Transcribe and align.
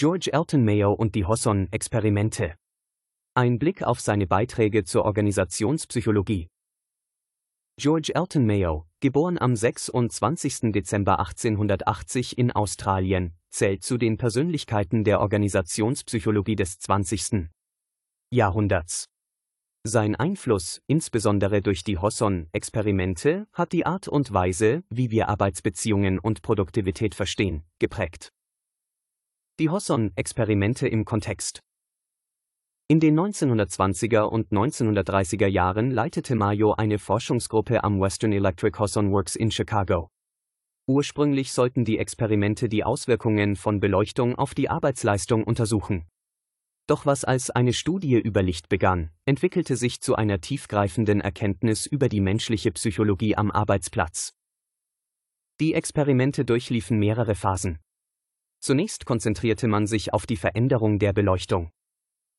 George 0.00 0.30
Elton 0.32 0.64
Mayo 0.64 0.94
und 0.94 1.14
die 1.14 1.26
Hosson-Experimente. 1.26 2.54
Ein 3.34 3.58
Blick 3.58 3.82
auf 3.82 4.00
seine 4.00 4.26
Beiträge 4.26 4.84
zur 4.84 5.04
Organisationspsychologie. 5.04 6.48
George 7.78 8.12
Elton 8.14 8.46
Mayo, 8.46 8.86
geboren 9.00 9.36
am 9.36 9.54
26. 9.54 10.72
Dezember 10.72 11.18
1880 11.18 12.38
in 12.38 12.50
Australien, 12.50 13.34
zählt 13.50 13.84
zu 13.84 13.98
den 13.98 14.16
Persönlichkeiten 14.16 15.04
der 15.04 15.20
Organisationspsychologie 15.20 16.56
des 16.56 16.78
20. 16.78 17.50
Jahrhunderts. 18.30 19.04
Sein 19.86 20.16
Einfluss, 20.16 20.80
insbesondere 20.86 21.60
durch 21.60 21.84
die 21.84 21.98
Hosson-Experimente, 21.98 23.48
hat 23.52 23.72
die 23.72 23.84
Art 23.84 24.08
und 24.08 24.32
Weise, 24.32 24.82
wie 24.88 25.10
wir 25.10 25.28
Arbeitsbeziehungen 25.28 26.18
und 26.18 26.40
Produktivität 26.40 27.14
verstehen, 27.14 27.64
geprägt. 27.78 28.32
Die 29.60 29.68
Hosson-Experimente 29.68 30.88
im 30.88 31.04
Kontext 31.04 31.60
in 32.88 32.98
den 32.98 33.14
1920er 33.20 34.22
und 34.22 34.50
1930er 34.50 35.48
Jahren 35.48 35.90
leitete 35.90 36.34
Mayo 36.34 36.72
eine 36.72 36.98
Forschungsgruppe 36.98 37.84
am 37.84 38.00
Western 38.00 38.32
Electric 38.32 38.78
Hosson 38.78 39.12
Works 39.12 39.36
in 39.36 39.50
Chicago. 39.50 40.08
Ursprünglich 40.88 41.52
sollten 41.52 41.84
die 41.84 41.98
Experimente 41.98 42.70
die 42.70 42.84
Auswirkungen 42.84 43.54
von 43.54 43.80
Beleuchtung 43.80 44.34
auf 44.34 44.54
die 44.54 44.70
Arbeitsleistung 44.70 45.44
untersuchen. 45.44 46.06
Doch 46.86 47.04
was 47.04 47.24
als 47.24 47.50
eine 47.50 47.74
Studie 47.74 48.18
über 48.18 48.42
Licht 48.42 48.70
begann, 48.70 49.10
entwickelte 49.26 49.76
sich 49.76 50.00
zu 50.00 50.16
einer 50.16 50.40
tiefgreifenden 50.40 51.20
Erkenntnis 51.20 51.84
über 51.84 52.08
die 52.08 52.22
menschliche 52.22 52.72
Psychologie 52.72 53.36
am 53.36 53.50
Arbeitsplatz. 53.50 54.32
Die 55.60 55.74
Experimente 55.74 56.46
durchliefen 56.46 56.98
mehrere 56.98 57.34
Phasen. 57.34 57.78
Zunächst 58.60 59.06
konzentrierte 59.06 59.68
man 59.68 59.86
sich 59.86 60.12
auf 60.12 60.26
die 60.26 60.36
Veränderung 60.36 60.98
der 60.98 61.12
Beleuchtung. 61.12 61.70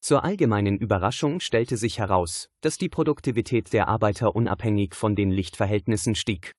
Zur 0.00 0.24
allgemeinen 0.24 0.78
Überraschung 0.78 1.40
stellte 1.40 1.76
sich 1.76 1.98
heraus, 1.98 2.48
dass 2.60 2.76
die 2.76 2.88
Produktivität 2.88 3.72
der 3.72 3.88
Arbeiter 3.88 4.34
unabhängig 4.34 4.94
von 4.94 5.16
den 5.16 5.30
Lichtverhältnissen 5.30 6.14
stieg. 6.14 6.52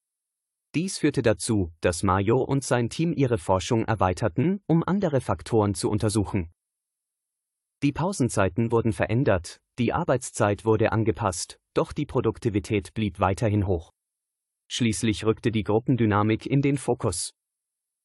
Dies 0.74 0.98
führte 0.98 1.22
dazu, 1.22 1.70
dass 1.80 2.02
Mayo 2.02 2.42
und 2.42 2.64
sein 2.64 2.90
Team 2.90 3.12
ihre 3.12 3.38
Forschung 3.38 3.84
erweiterten, 3.84 4.60
um 4.66 4.82
andere 4.84 5.20
Faktoren 5.20 5.74
zu 5.74 5.88
untersuchen. 5.88 6.50
Die 7.82 7.92
Pausenzeiten 7.92 8.72
wurden 8.72 8.92
verändert, 8.92 9.60
die 9.78 9.92
Arbeitszeit 9.92 10.64
wurde 10.64 10.90
angepasst, 10.90 11.60
doch 11.74 11.92
die 11.92 12.06
Produktivität 12.06 12.94
blieb 12.94 13.20
weiterhin 13.20 13.66
hoch. 13.66 13.92
Schließlich 14.68 15.24
rückte 15.26 15.52
die 15.52 15.64
Gruppendynamik 15.64 16.46
in 16.46 16.62
den 16.62 16.78
Fokus. 16.78 17.34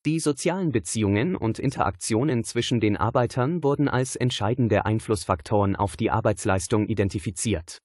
Die 0.10 0.20
sozialen 0.20 0.72
Beziehungen 0.72 1.36
und 1.36 1.60
Interaktionen 1.60 2.44
zwischen 2.44 2.80
den 2.80 2.98
Arbeitern 2.98 3.64
wurden 3.64 3.88
als 3.88 4.16
entscheidende 4.16 4.84
Einflussfaktoren 4.84 5.76
auf 5.76 5.98
die 5.98 6.10
Arbeitsleistung 6.10 6.88
identifiziert. 6.88 7.78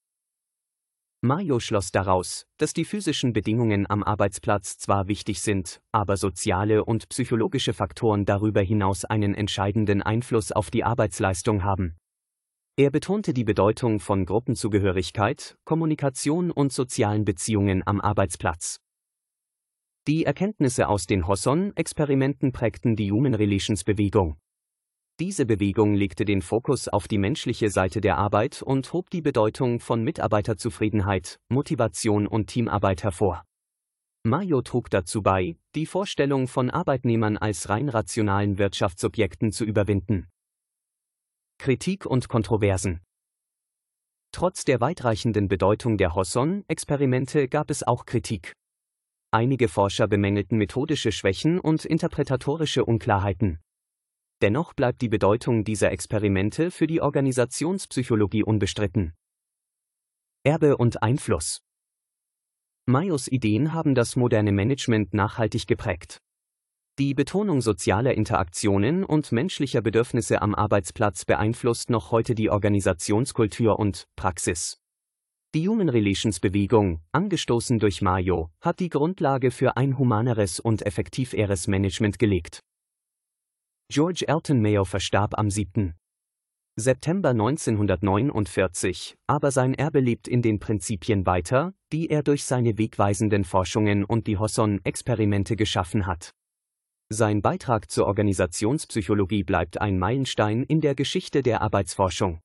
Mayo 1.20 1.61
schloss 1.61 1.92
daraus, 1.92 2.47
dass 2.56 2.72
die 2.72 2.86
physischen 2.86 3.34
Bedingungen 3.34 3.84
am 3.91 4.03
Arbeitsplatz 4.03 4.78
zwar 4.78 5.06
wichtig 5.06 5.42
sind, 5.42 5.83
aber 5.92 6.16
soziale 6.16 6.86
und 6.86 7.11
psychologische 7.11 7.75
Faktoren 7.75 8.25
darüber 8.25 8.62
hinaus 8.62 9.05
einen 9.05 9.34
entscheidenden 9.34 10.00
Einfluss 10.00 10.50
auf 10.50 10.70
die 10.70 10.83
Arbeitsleistung 10.83 11.62
haben. 11.62 11.94
Er 12.77 12.91
betonte 12.91 13.34
die 13.34 13.44
Bedeutung 13.44 14.00
von 14.00 14.25
Gruppenzugehörigkeit, 14.25 15.59
Kommunikation 15.66 16.50
und 16.50 16.72
sozialen 16.72 17.27
Beziehungen 17.27 17.86
am 17.86 18.00
Arbeitsplatz. 18.00 18.81
Die 20.06 20.26
Erkenntnisse 20.26 20.88
aus 20.88 21.06
den 21.06 21.26
Hosson-Experimenten 21.26 22.53
prägten 22.53 22.94
die 22.94 23.10
Human 23.10 23.34
Relations 23.34 23.84
Bewegung. 23.84 24.37
Diese 25.19 25.47
Bewegung 25.47 25.94
legte 25.94 26.26
den 26.26 26.42
Fokus 26.42 26.88
auf 26.88 27.09
die 27.09 27.16
menschliche 27.16 27.70
Seite 27.70 28.03
der 28.03 28.19
Arbeit 28.19 28.60
und 28.60 28.92
hob 28.92 29.09
die 29.09 29.22
Bedeutung 29.22 29.81
von 29.81 30.03
Mitarbeiterzufriedenheit, 30.03 31.38
Motivation 31.48 32.26
und 32.26 32.48
Teamarbeit 32.48 33.03
hervor. 33.03 33.44
Mayo 34.25 34.60
trug 34.60 34.91
dazu 34.91 35.22
bei, 35.22 35.56
die 35.75 35.87
Vorstellung 35.87 36.48
von 36.48 36.69
Arbeitnehmern 36.69 37.38
als 37.38 37.71
rein 37.71 37.88
rationalen 37.88 38.59
Wirtschaftsobjekten 38.59 39.53
zu 39.53 39.65
überwinden. 39.65 40.28
Kritik 41.59 42.04
und 42.04 42.28
Kontroversen 42.28 43.00
Trotz 44.32 44.65
der 44.65 44.82
weitreichenden 44.82 45.48
Bedeutung 45.48 45.97
der 45.97 46.15
Hosson-Experimente 46.15 47.48
gab 47.48 47.71
es 47.71 47.82
auch 47.82 48.04
Kritik. 48.04 48.53
Einige 49.34 49.67
Forscher 49.67 50.06
bemängelten 50.06 50.59
methodische 50.59 51.11
Schwächen 51.11 51.59
und 51.59 51.84
interpretatorische 51.84 52.84
Unklarheiten. 52.84 53.59
Dennoch 54.43 54.75
bleibt 54.75 55.03
die 55.03 55.09
Bedeutung 55.09 55.65
dieser 55.65 55.91
Experimente 55.91 56.71
für 56.71 56.87
die 56.87 57.00
Organisationspsychologie 57.00 58.45
unbestritten. 58.45 59.12
Erbe 60.45 60.77
und 60.77 61.03
Einfluss 61.03 61.62
Mayos 62.87 63.27
Ideen 63.27 63.72
haben 63.72 63.97
das 63.97 64.15
moderne 64.15 64.53
Management 64.53 65.15
nachhaltig 65.15 65.66
geprägt. 65.66 66.19
Die 67.01 67.12
Betonung 67.12 67.61
sozialer 67.61 68.15
Interaktionen 68.15 69.03
und 69.03 69.33
menschlicher 69.33 69.83
Bedürfnisse 69.83 70.43
am 70.43 70.55
Arbeitsplatz 70.55 71.25
beeinflusst 71.25 71.91
noch 71.91 72.12
heute 72.12 72.37
die 72.37 72.51
Organisationskultur 72.51 73.81
und 73.81 74.06
Praxis. 74.15 74.84
Die 75.54 75.69
Human 75.69 75.88
Relations 75.88 76.41
Bewegung, 76.41 77.00
angestoßen 77.12 77.78
durch 77.78 78.03
Mayo, 78.03 78.50
hat 78.60 78.81
die 78.81 78.88
Grundlage 78.88 79.53
für 79.53 79.76
ein 79.76 79.97
humaneres 79.97 80.59
und 80.59 80.84
effektiveres 80.84 81.69
Management 81.69 82.19
gelegt. 82.19 82.59
George 83.88 84.25
Elton 84.26 84.60
Mayo 84.60 84.84
verstarb 84.84 85.38
am 85.38 85.50
7. 85.50 85.94
September 86.75 87.28
1949, 87.28 89.15
aber 89.28 89.53
sein 89.53 89.75
Erbe 89.75 90.00
lebt 90.00 90.26
in 90.26 90.42
den 90.42 90.59
Prinzipien 90.59 91.25
weiter, 91.25 91.72
die 91.92 92.10
er 92.10 92.25
durch 92.25 92.42
seine 92.42 92.76
wegweisenden 92.76 93.44
Forschungen 93.44 94.04
und 94.04 94.26
die 94.26 94.38
Hosson-Experimente 94.38 95.54
geschaffen 95.54 96.09
hat. 96.09 96.32
Sein 97.10 97.42
Beitrag 97.42 97.92
zur 97.92 98.06
Organisationspsychologie 98.06 99.44
bleibt 99.44 99.81
ein 99.81 100.00
Meilenstein 100.00 100.65
in 100.65 100.81
der 100.81 100.97
Geschichte 100.97 101.44
der 101.44 101.62
Arbeitsforschung. 101.62 102.41